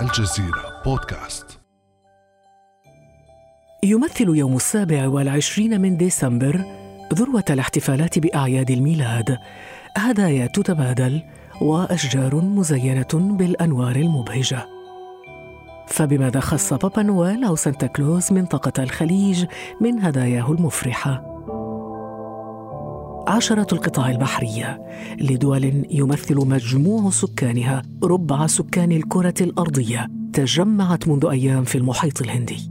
[0.00, 1.60] الجزيرة بودكاست.
[3.82, 6.64] يمثل يوم السابع والعشرين من ديسمبر
[7.14, 9.38] ذروة الاحتفالات بأعياد الميلاد.
[9.96, 11.22] هدايا تتبادل
[11.60, 14.66] وأشجار مزينة بالأنوار المبهجة.
[15.88, 19.44] فبماذا خص بابا نويل أو سانتا كلوز منطقة الخليج
[19.80, 21.37] من هداياه المفرحة؟
[23.28, 24.82] عشرة القطع البحرية
[25.20, 32.70] لدول يمثل مجموع سكانها ربع سكان الكرة الأرضية تجمعت منذ أيام في المحيط الهندي.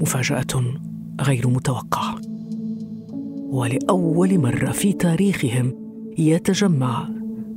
[0.00, 0.64] مفاجأة
[1.20, 2.14] غير متوقعة.
[3.50, 5.72] ولأول مرة في تاريخهم
[6.18, 7.08] يتجمع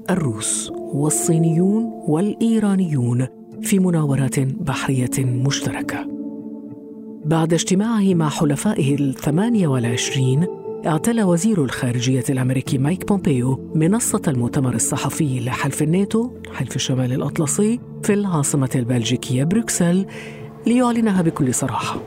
[0.10, 3.28] الروس والصينيون والإيرانيون
[3.62, 6.08] في مناورات بحرية مشتركة.
[7.26, 15.40] بعد اجتماعه مع حلفائه الثمانية والعشرين اعتلى وزير الخارجية الأمريكي مايك بومبيو منصة المؤتمر الصحفي
[15.40, 20.06] لحلف الناتو حلف الشمال الأطلسي في العاصمة البلجيكية بروكسل
[20.68, 22.00] ليعلنها بكل صراحة.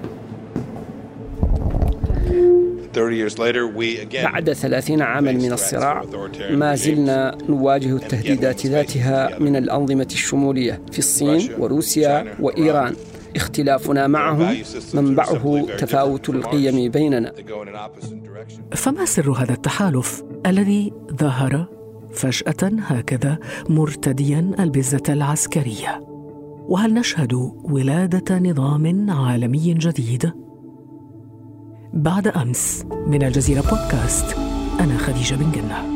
[4.22, 6.05] بعد ثلاثين عاما من الصراع
[6.50, 12.94] ما زلنا نواجه التهديدات ذاتها من الأنظمة الشمولية في الصين وروسيا وإيران.
[13.36, 14.56] اختلافنا معهم
[14.94, 17.33] منبعه تفاوت القيم بيننا.
[18.72, 21.66] فما سر هذا التحالف الذي ظهر
[22.12, 26.00] فجأة هكذا مرتديا البزه العسكرية؟
[26.69, 27.33] وهل نشهد
[27.64, 30.33] ولادة نظام عالمي جديد؟
[31.94, 34.36] بعد أمس من الجزيرة بودكاست
[34.80, 35.91] أنا خديجة بن جنة.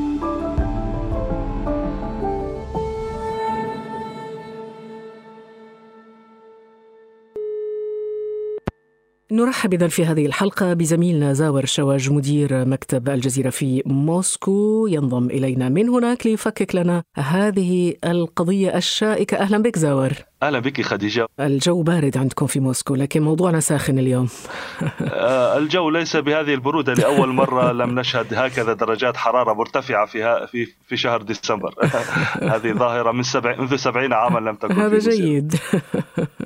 [9.33, 14.87] نرحب اذا في هذه الحلقة بزميلنا زاور شواج مدير مكتب الجزيرة في موسكو.
[14.87, 19.37] ينضم إلينا من هناك ليفكك لنا هذه القضية الشائكة.
[19.37, 20.13] أهلا بك زاور.
[20.43, 21.27] أهلا بك خديجة.
[21.41, 24.29] الجو بارد عندكم في موسكو لكن موضوعنا ساخن اليوم.
[25.01, 30.67] آه، الجو ليس بهذه البرودة لأول مرة لم نشهد هكذا درجات حرارة مرتفعة في في
[30.89, 31.75] في شهر ديسمبر.
[32.53, 35.55] هذه ظاهرة من سبع منذ سبعين عاما لم تكن هذا جيد.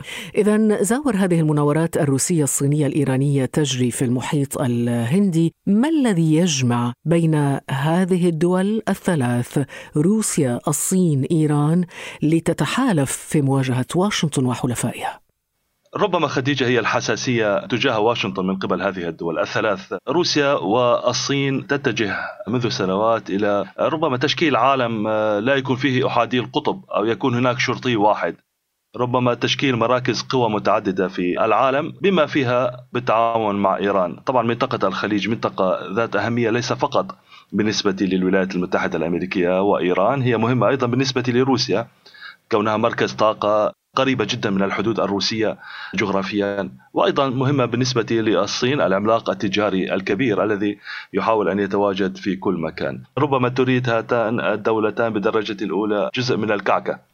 [0.40, 5.52] اذا زاور هذه المناورات الروسية الصينية الإيرانية تجري في المحيط الهندي.
[5.66, 9.66] ما الذي يجمع بين هذه الدول الثلاث؟
[9.96, 11.84] روسيا الصين إيران
[12.22, 15.20] لتتحالف في مواجهة واشنطن وحلفائها.
[15.96, 19.94] ربما خديجة هي الحساسية تجاه واشنطن من قبل هذه الدول الثلاث.
[20.08, 22.16] روسيا والصين تتجه
[22.48, 27.58] منذ سنوات إلى ربما تشكيل عالم آه، لا يكون فيه أحادي القطب أو يكون هناك
[27.58, 28.36] شرطي واحد.
[28.96, 34.16] ربما تشكيل مراكز قوى متعددة في العالم بما فيها بالتعاون مع إيران.
[34.26, 37.16] طبعا منطقة الخليج منطقة ذات أهمية ليس فقط
[37.52, 41.86] بالنسبة للولايات المتحدة الأمريكية وإيران هي مهمة أيضا بالنسبة لروسيا
[42.50, 45.58] كونها مركز طاقة قريبة جدا من الحدود الروسية
[45.94, 46.70] جغرافيا.
[46.92, 50.78] وأيضا مهمة بالنسبة للصين العملاق التجاري الكبير الذي
[51.12, 53.02] يحاول أن يتواجد في كل مكان.
[53.18, 57.09] ربما تريد هاتان الدولتان بالدرجة الأولى جزء من الكعكة.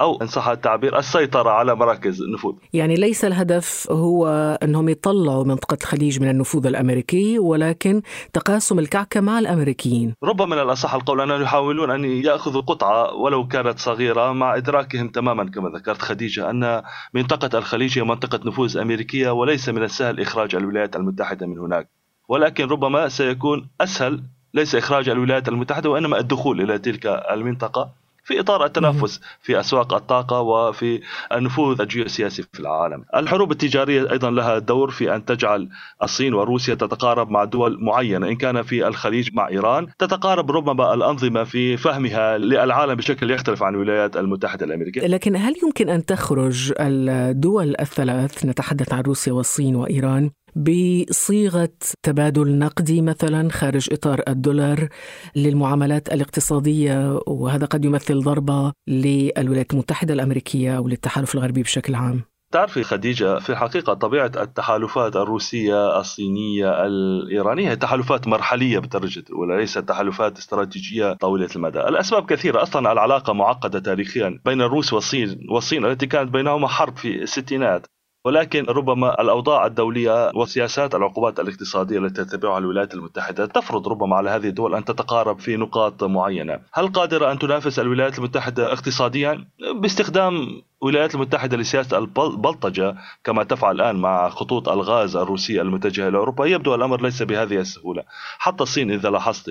[0.00, 2.54] أو إن صح التعبير السيطرة على مراكز النفوذ.
[2.72, 4.28] يعني ليس الهدف هو
[4.62, 10.14] أنهم يطلعوا منطقة الخليج من النفوذ الأمريكي ولكن تقاسم الكعكة مع الأمريكيين.
[10.22, 15.50] ربما من الأصح القول أنهم يحاولون أن يأخذوا قطعة ولو كانت صغيرة مع إدراكهم تماما.
[15.50, 16.82] كما ذكرت خديجة أن
[17.14, 21.88] منطقة الخليج هي منطقة نفوذ أمريكية وليس من السهل إخراج الولايات المتحدة من هناك.
[22.28, 24.22] ولكن ربما سيكون أسهل
[24.54, 28.03] ليس إخراج الولايات المتحدة وإنما الدخول إلى تلك المنطقة.
[28.24, 31.00] في إطار التنافس في أسواق الطاقة وفي
[31.32, 33.04] النفوذ الجيوسياسي في العالم.
[33.16, 35.68] الحروب التجارية أيضا لها دور في أن تجعل
[36.02, 41.44] الصين وروسيا تتقارب مع دول معينة إن كان في الخليج مع إيران تتقارب ربما الأنظمة
[41.44, 45.06] في فهمها للعالم بشكل يختلف عن الولايات المتحدة الأمريكية.
[45.06, 51.72] لكن هل يمكن أن تخرج الدول الثلاث نتحدث عن روسيا والصين وإيران بصيغة
[52.02, 54.88] تبادل نقدي مثلا خارج إطار الدولار
[55.36, 62.22] للمعاملات الاقتصادية وهذا قد يمثل ضربة للولايات المتحدة الأمريكية أو للتحالف الغربي بشكل عام.
[62.52, 69.78] تعرفي خديجة في الحقيقة طبيعة التحالفات الروسية الصينية الإيرانية هي تحالفات مرحلية بالدرجة الأولى ليست
[69.78, 71.80] تحالفات استراتيجية طويلة المدى.
[71.80, 72.62] الأسباب كثيرة.
[72.62, 77.86] أصلا العلاقة معقدة تاريخيا بين الروس والصين والصين التي كانت بينهما حرب في الستينات.
[78.24, 84.48] ولكن ربما الأوضاع الدولية وسياسات العقوبات الاقتصادية التي تتبعها الولايات المتحدة تفرض ربما على هذه
[84.48, 89.44] الدول أن تتقارب في نقاط معينة، هل قادرة أن تنافس الولايات المتحدة اقتصاديا؟
[89.74, 96.46] باستخدام الولايات المتحدة لسياسة البلطجة كما تفعل الآن مع خطوط الغاز الروسية المتجهة إلى أوروبا
[96.46, 98.02] يبدو الأمر ليس بهذه السهولة.
[98.38, 99.50] حتى الصين إذا لاحظت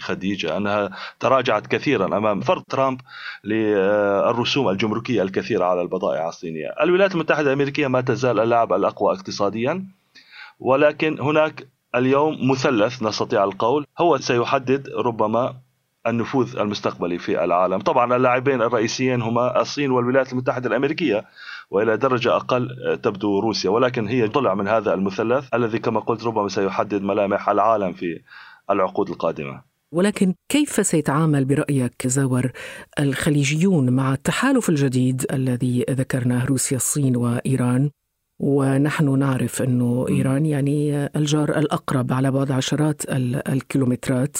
[0.00, 0.90] خديجة أنها
[1.20, 3.00] تراجعت كثيرا أمام فرض ترامب
[3.44, 6.74] للرسوم الجمركية الكثيرة على البضائع الصينية.
[6.80, 9.86] الولايات المتحدة الأمريكية ما تزال اللاعب الأقوى اقتصاديا
[10.60, 15.54] ولكن هناك اليوم مثلث نستطيع القول هو سيحدد ربما
[16.06, 17.78] النفوذ المستقبلي في العالم.
[17.78, 21.24] طبعا اللاعبين الرئيسيين هما الصين والولايات المتحدة الأمريكية
[21.70, 22.68] وإلى درجة أقل
[23.02, 27.92] تبدو روسيا ولكن هي طلع من هذا المثلث الذي كما قلت ربما سيحدد ملامح العالم
[27.92, 28.20] في
[28.70, 29.62] العقود القادمة.
[29.92, 32.52] ولكن كيف سيتعامل برأيك زاور
[33.00, 37.90] الخليجيون مع التحالف الجديد الذي ذكرناه روسيا الصين وإيران؟
[38.38, 43.02] ونحن نعرف أنه إيران يعني الجار الأقرب على بعد عشرات
[43.48, 44.36] الكيلومترات.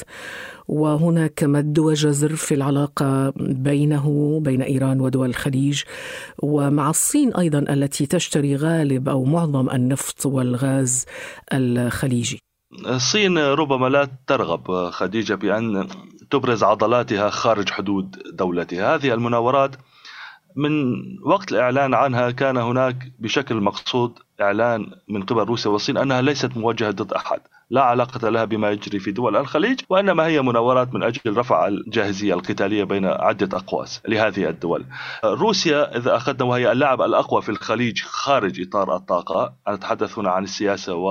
[0.69, 5.83] وهناك مد وجزر في العلاقة بينه بين إيران ودول الخليج.
[6.43, 11.07] ومع الصين أيضا التي تشتري غالب أو معظم النفط والغاز
[11.53, 12.39] الخليجي.
[12.87, 15.89] الصين ربما لا ترغب خديجة بأن
[16.31, 18.95] تبرز عضلاتها خارج حدود دولتها.
[18.95, 19.77] هذه المناورات
[20.57, 26.57] من وقت الإعلان عنها كان هناك بشكل مقصود إعلان من قبل روسيا والصين أنها ليست
[26.57, 27.41] موجهة ضد أحد
[27.71, 32.35] لا علاقة لها بما يجري في دول الخليج وإنما هي مناورات من أجل رفع الجاهزية
[32.35, 34.85] القتالية بين عدة أقواس لهذه الدول.
[35.25, 40.95] روسيا إذا أخذنا وهي اللاعب الأقوى في الخليج خارج إطار الطاقة أتحدث هنا عن السياسة
[40.95, 41.09] و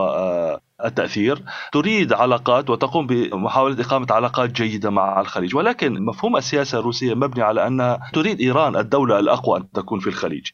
[0.86, 1.44] التأثير.
[1.72, 7.68] تريد علاقات وتقوم بمحاولة إقامة علاقات جيدة مع الخليج ولكن مفهوم السياسة الروسية مبني على
[7.68, 10.48] أنها تريد إيران الدولة الأقوى أن تكون في الخليج.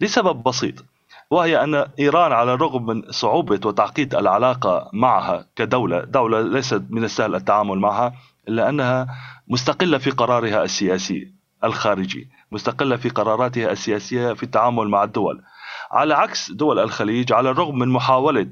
[0.00, 0.74] لسبب بسيط
[1.30, 7.34] وهي أن إيران على الرغم من صعوبة وتعقيد العلاقة معها كدولة دولة ليست من السهل
[7.34, 8.12] التعامل معها
[8.48, 9.06] إلا أنها
[9.48, 11.32] مستقلة في قرارها السياسي
[11.64, 15.42] الخارجي مستقلة في قراراتها السياسية في التعامل مع الدول.
[15.90, 18.46] على عكس دول الخليج على الرغم من محاولة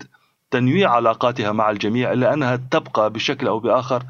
[0.52, 4.02] تنويع علاقاتها مع الجميع إلا أنها تبقى بشكل أو بآخر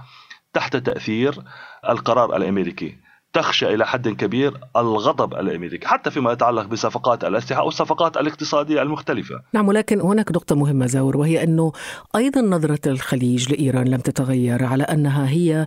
[0.53, 1.43] تحت تأثير
[1.89, 2.97] القرار الأمريكي.
[3.33, 9.35] تخشى إلى حد كبير الغضب الأمريكي حتى فيما يتعلق بصفقات الأسلحة أو الصفقات الاقتصادية المختلفة.
[9.53, 11.73] نعم ولكن هناك نقطة مهمة زاور وهي أنه
[12.17, 15.67] أيضا نظرة الخليج لإيران لم تتغير على أنها هي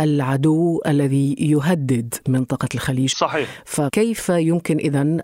[0.00, 3.10] العدو الذي يهدد منطقة الخليج.
[3.10, 3.62] صحيح.
[3.64, 5.20] فكيف يمكن إذن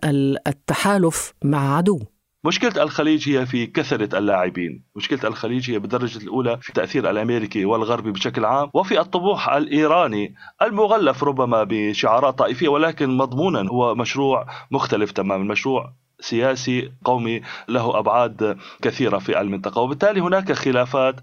[0.47, 2.01] التحالف مع عدو؟
[2.45, 4.85] مشكلة الخليج هي في كثرة اللاعبين.
[4.97, 11.25] مشكلة الخليج هي بالدرجة الأولى في التأثير الأمريكي والغربي بشكل عام وفي الطموح الإيراني المغلف
[11.25, 19.19] ربما بشعارات طائفية ولكن مضمونا هو مشروع مختلف تماما مشروع سياسي قومي له أبعاد كثيرة
[19.19, 19.81] في المنطقة.
[19.81, 21.15] وبالتالي هناك خلافات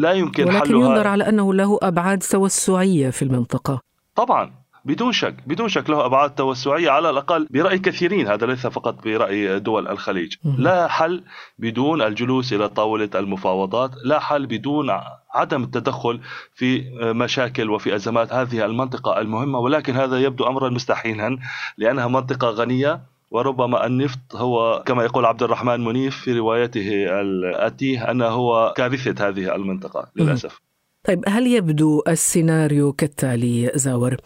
[0.00, 0.76] لا يمكن ولكن حلها.
[0.76, 3.80] ولكن ينظر على أنه له أبعاد توسعيه في المنطقة.
[4.14, 4.65] طبعا.
[4.86, 9.58] بدون شك بدون شك له أبعاد توسعية على الأقل برأي كثيرين هذا ليس فقط برأي
[9.60, 10.34] دول الخليج.
[10.58, 11.22] لا حل
[11.58, 14.90] بدون الجلوس إلى طاولة المفاوضات لا حل بدون
[15.34, 16.20] عدم التدخل
[16.54, 19.58] في مشاكل وفي أزمات هذه المنطقة المهمة.
[19.58, 21.38] ولكن هذا يبدو امرا مستحيلا
[21.78, 23.00] لأنها منطقة غنية
[23.30, 29.54] وربما النفط هو كما يقول عبد الرحمن منيف في روايته الأتيه أنه هو كارثة هذه
[29.54, 30.60] المنطقة للأسف.
[31.06, 34.16] طيب هل يبدو السيناريو كالتالي زاور؟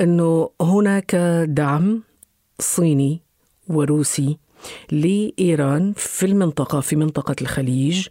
[0.00, 1.16] إنه هناك
[1.48, 2.02] دعم
[2.60, 3.22] صيني
[3.68, 4.38] وروسي
[4.92, 8.08] لإيران في المنطقة في منطقة الخليج.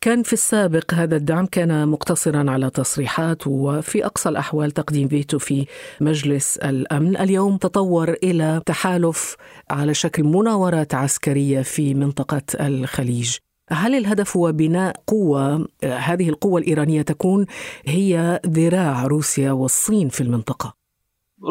[0.00, 5.66] كان في السابق هذا الدعم كان مقتصرا على تصريحات وفي أقصى الأحوال تقديم فيتو في
[6.00, 7.16] مجلس الأمن.
[7.16, 9.36] اليوم تطور إلى تحالف
[9.70, 13.36] على شكل مناورات عسكرية في منطقة الخليج.
[13.72, 17.46] هل الهدف هو بناء قوة؟ هذه القوة الإيرانية تكون
[17.86, 20.80] هي ذراع روسيا والصين في المنطقة؟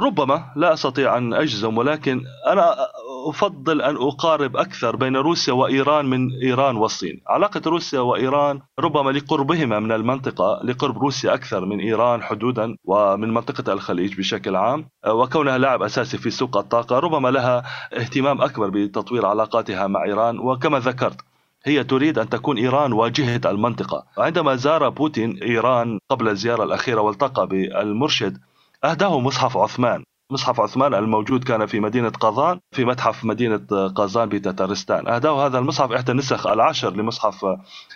[0.04, 2.76] ربما لا أستطيع أن أجزم ولكن أنا
[3.30, 9.80] أفضل أن أقارب أكثر بين روسيا وإيران من إيران والصين، علاقة روسيا وإيران ربما لقربهما
[9.80, 15.84] من المنطقة، لقرب روسيا أكثر من إيران حدودا ومن منطقة الخليج بشكل عام، وكونها لاعب
[15.84, 21.22] أساسي في سوق الطاقة، ربما لها اهتمام أكبر بتطوير علاقاتها مع إيران، وكما ذكرت
[21.70, 24.06] هي تريد أن تكون إيران واجهة المنطقة.
[24.18, 28.38] عندما زار بوتين إيران قبل الزيارة الأخيرة والتقى بالمرشد
[28.84, 30.04] أهداه مصحف عثمان.
[30.32, 35.92] مصحف عثمان الموجود كان في مدينة قازان في متحف مدينة قازان بتتارستان أهداه هذا المصحف
[35.92, 37.46] إحدى النسخ العشر لمصحف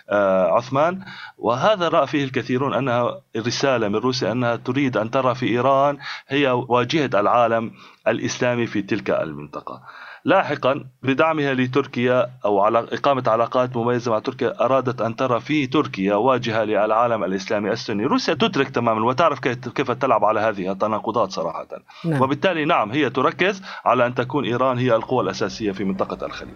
[0.10, 1.06] آه، عثمان.
[1.38, 6.52] وهذا رأى فيه الكثيرون أنها رسالة من روسيا أنها تريد أن ترى في إيران هي
[6.52, 7.72] واجهة العالم
[8.08, 9.82] الإسلامي في تلك المنطقة.
[10.26, 16.16] لاحقا بدعمها لتركيا أو على إقامة علاقات مميزة مع تركيا أرادت أن ترى في تركيا
[16.16, 21.68] واجهة للعالم الإسلامي السني، روسيا تدرك تماما وتعرف كيف تلعب على هذه التناقضات صراحة.
[22.06, 22.22] نعم.
[22.22, 26.56] وبالتالي نعم هي تركز على أن تكون إيران هي القوة الأساسية في منطقة الخليج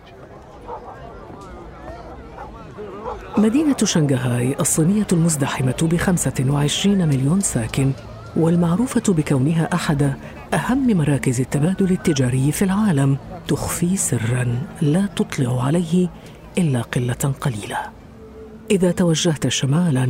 [3.38, 7.92] مدينة شنغهاي الصينية المزدحمة ب 25 مليون ساكن
[8.36, 10.14] والمعروفة بكونها أحد
[10.54, 13.18] أهم مراكز التبادل التجاري في العالم.
[13.48, 16.10] تخفي سرا لا تطلع عليه
[16.58, 17.78] إلا قلة قليلة.
[18.72, 20.10] إذا توجهت شمالا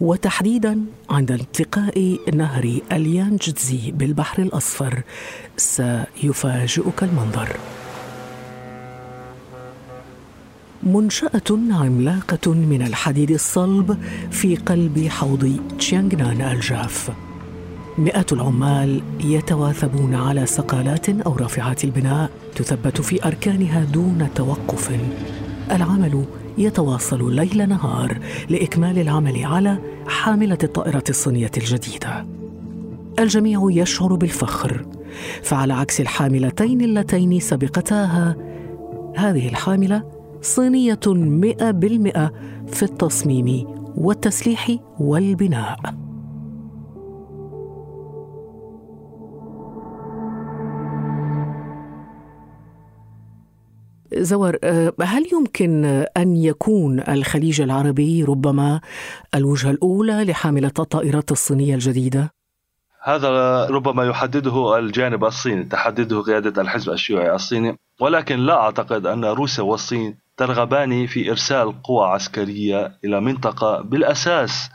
[0.00, 0.80] وتحديدا
[1.10, 5.02] عند التقاء نهر اليانجتزي بالبحر الأصفر
[5.56, 7.56] سيفاجئك المنظر.
[10.82, 13.98] منشأة عملاقة من الحديد الصلب
[14.30, 17.10] في قلب حوض تشيانغنان الجاف.
[17.98, 25.00] مئات العمال يتواثبون على سقالات أو رافعات البناء تثبت في أركانها دون توقف.
[25.70, 26.24] العمل
[26.58, 28.18] يتواصل ليل نهار
[28.48, 29.78] لإكمال العمل على
[30.08, 32.26] حاملة الطائرة الصينية الجديدة.
[33.18, 34.86] الجميع يشعر بالفخر
[35.42, 38.36] فعلى عكس الحاملتين اللتين سبقتاها
[39.16, 40.02] هذه الحاملة
[40.42, 42.32] صينية مئة بالمئة
[42.66, 43.66] في التصميم
[43.96, 46.09] والتسليح والبناء.
[54.20, 55.84] زور آه، هل يمكن
[56.16, 58.80] أن يكون الخليج العربي ربما
[59.34, 62.32] الوجهة الأولى لحاملة الطائرات الصينية الجديدة؟
[63.02, 69.64] هذا ربما يحدده الجانب الصيني تحدده قيادة الحزب الشيوعي الصيني ولكن لا أعتقد أن روسيا
[69.64, 74.70] والصين ترغبان في إرسال قوى عسكرية إلى منطقة بالأساس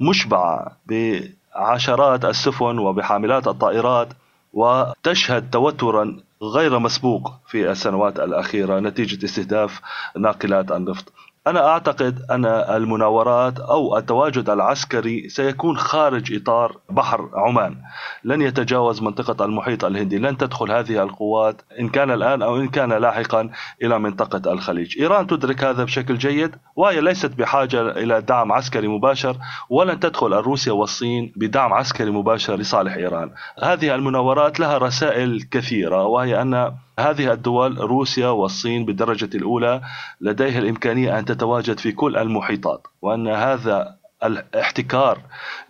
[0.00, 4.08] مشبعة بعشرات السفن وبحاملات الطائرات
[4.52, 9.80] وتشهد توترا غير مسبوق في السنوات الأخيرة نتيجة استهداف
[10.16, 11.12] ناقلات النفط.
[11.50, 17.76] أنا أعتقد أن المناورات أو التواجد العسكري سيكون خارج إطار بحر عمان.
[18.24, 20.18] لن يتجاوز منطقة المحيط الهندي.
[20.18, 23.50] لن تدخل هذه القوات إن كان الآن أو إن كان لاحقا
[23.82, 25.00] إلى منطقة الخليج.
[25.00, 29.36] إيران تدرك هذا بشكل جيد وهي ليست بحاجة إلى دعم عسكري مباشر
[29.70, 33.30] ولن تدخل روسيا والصين بدعم عسكري مباشر لصالح إيران.
[33.62, 39.80] هذه المناورات لها رسائل كثيرة وهي أن هذه الدول روسيا والصين بالدرجة الأولى
[40.20, 45.18] لديها الإمكانية أن تتواجد في كل المحيطات وأن هذا الاحتكار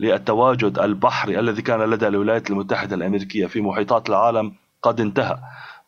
[0.00, 5.38] للتواجد البحري الذي كان لدى الولايات المتحدة الأمريكية في محيطات العالم قد انتهى.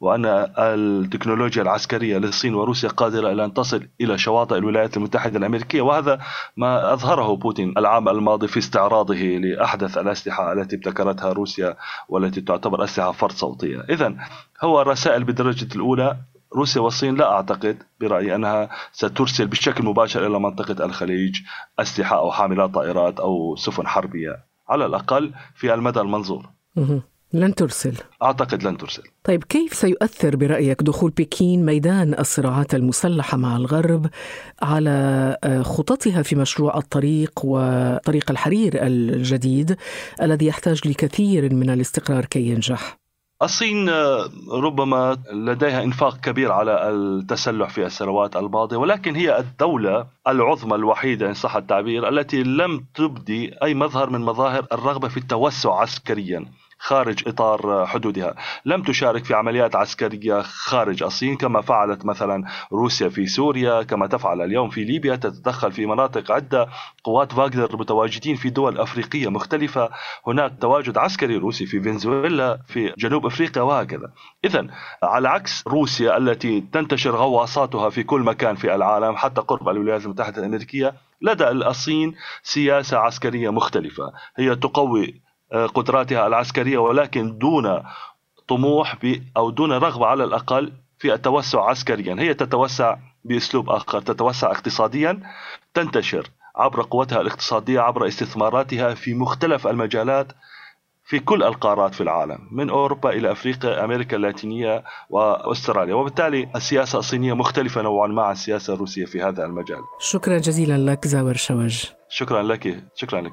[0.02, 0.26] وأن
[0.58, 6.20] التكنولوجيا العسكرية للصين وروسيا قادرة إلى أن تصل إلى شواطئ الولايات المتحدة الأمريكية وهذا
[6.56, 11.76] ما أظهره بوتين العام الماضي في استعراضه لأحدث الأسلحة التي ابتكرتها روسيا
[12.08, 13.80] والتي تعتبر أسلحة فرد صوتية.
[13.90, 14.14] إذا
[14.62, 16.16] هو رسائل بالدرجة الأولى
[16.56, 21.40] روسيا والصين لا أعتقد برأيي أنها سترسل بشكل مباشر إلى منطقة الخليج
[21.78, 26.46] أسلحة أو حاملات طائرات أو سفن حربية على الأقل في المدى المنظور.
[27.34, 27.94] لن ترسل.
[28.22, 29.02] أعتقد لن ترسل.
[29.24, 34.06] طيب كيف سيؤثر برأيك دخول بكين ميدان الصراعات المسلحة مع الغرب
[34.62, 39.76] على آه، خططها في مشروع الطريق وطريق الحرير الجديد
[40.22, 43.02] الذي يحتاج لكثير من الاستقرار كي ينجح؟
[43.42, 50.74] الصين آه، ربما لديها إنفاق كبير على التسلح في السنوات الماضية ولكن هي الدولة العظمى
[50.74, 56.46] الوحيدة إن صح التعبير التي لم تبدي أي مظهر من مظاهر الرغبة في التوسع عسكريا.
[56.84, 58.34] خارج إطار حدودها،
[58.64, 64.40] لم تشارك في عمليات عسكرية خارج الصين كما فعلت مثلا روسيا في سوريا، كما تفعل
[64.40, 66.68] اليوم في ليبيا تتدخل في مناطق عدة،
[67.04, 69.90] قوات فاغنر متواجدين في دول أفريقية مختلفة،
[70.26, 74.12] هناك تواجد عسكري روسي في فنزويلا في جنوب أفريقيا وهكذا.
[74.44, 74.66] اذا
[75.02, 80.38] على عكس روسيا التي تنتشر غواصاتها في كل مكان في العالم حتى قرب الولايات المتحدة
[80.38, 87.82] الأمريكية، لدى الصين سياسة عسكرية مختلفة، هي تقوي قدراتها العسكرية ولكن دون
[88.48, 88.96] طموح
[89.36, 92.16] أو دون رغبة على الأقل في التوسع عسكريا.
[92.18, 95.20] هي تتوسع بأسلوب آخر تتوسع اقتصاديا
[95.74, 100.32] تنتشر عبر قوتها الاقتصادية عبر استثماراتها في مختلف المجالات
[101.04, 105.94] في كل القارات في العالم من أوروبا إلى أفريقيا أمريكا اللاتينية وأستراليا.
[105.94, 109.80] وبالتالي السياسة الصينية مختلفة نوعا ما عن السياسة الروسية في هذا المجال.
[109.98, 113.32] شكرا جزيلا لك زاور شوج شكرا لك شكرا لك.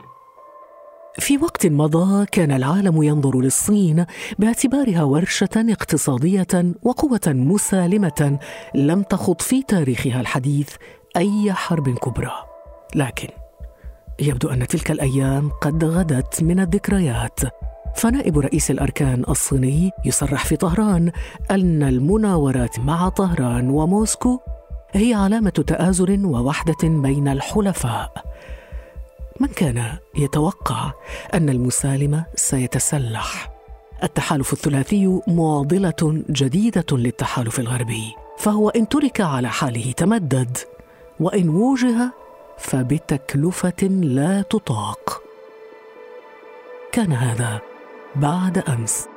[1.17, 4.05] في وقت مضى كان العالم ينظر للصين
[4.39, 8.39] باعتبارها ورشة اقتصادية وقوة مسالمة
[8.75, 10.69] لم تخض في تاريخها الحديث
[11.17, 12.31] أي حرب كبرى.
[12.95, 13.27] لكن
[14.19, 17.39] يبدو أن تلك الأيام قد غدت من الذكريات.
[17.95, 21.11] فنائب رئيس الأركان الصيني يصرح في طهران
[21.51, 24.39] أن المناورات مع طهران وموسكو
[24.91, 28.11] هي علامة تآزر ووحدة بين الحلفاء.
[29.39, 30.91] من كان يتوقع
[31.33, 33.51] أن المسالم سيتسلح؟
[34.03, 40.57] التحالف الثلاثي معضلة جديدة للتحالف الغربي فهو إن ترك على حاله تمدد
[41.19, 42.11] وإن وجه
[42.57, 45.21] فبتكلفة لا تطاق.
[46.91, 47.61] كان هذا
[48.15, 49.07] بعد أمس.